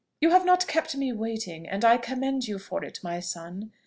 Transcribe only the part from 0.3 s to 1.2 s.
have not kept me